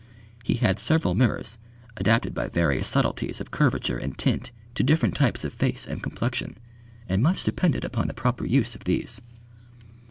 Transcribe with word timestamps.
He 0.43 0.55
had 0.55 0.79
several 0.79 1.13
mirrors, 1.13 1.59
adapted 1.95 2.33
by 2.33 2.47
various 2.47 2.87
subtleties 2.87 3.39
of 3.39 3.51
curvature 3.51 3.99
and 3.99 4.17
tint 4.17 4.51
to 4.73 4.81
different 4.81 5.13
types 5.15 5.43
of 5.43 5.53
face 5.53 5.85
and 5.85 6.01
complexion, 6.01 6.57
and 7.07 7.21
much 7.21 7.43
depended 7.43 7.87
on 7.95 8.07
the 8.07 8.15
proper 8.15 8.43
use 8.47 8.73
of 8.73 8.85
these. 8.85 9.21